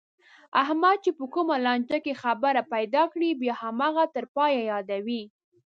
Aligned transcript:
احمد 0.61 0.97
چې 1.03 1.11
په 1.17 1.25
کومه 1.33 1.55
لانجه 1.65 1.97
کې 2.05 2.19
خبره 2.23 2.61
پیدا 2.73 3.03
کړي، 3.13 3.29
بیا 3.41 3.53
هماغه 3.63 4.05
تر 4.15 4.25
پایه 4.35 4.61
یادوي. 4.71 5.23